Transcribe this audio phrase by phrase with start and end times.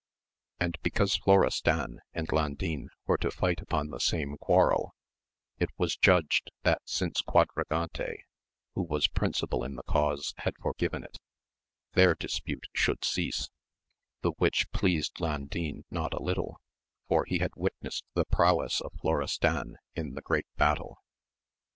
[0.59, 4.95] And because Florestan and Landin were to fight upon the same quar rel,
[5.59, 8.23] it was judged, that since Quadragante,
[8.73, 11.19] who was principal in the cause had forgiven it,
[11.93, 13.51] their dispute should cease;
[14.21, 16.59] the which pleased Landin not a little,
[17.07, 20.97] for he had witnessed the prowess of Florestan in the great battle.